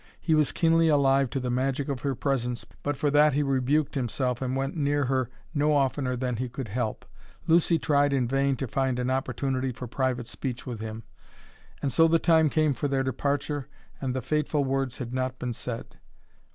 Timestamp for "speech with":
10.27-10.79